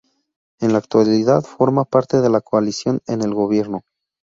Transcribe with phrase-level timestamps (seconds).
[0.61, 3.83] En la actualidad forma parte de la coalición en el gobierno.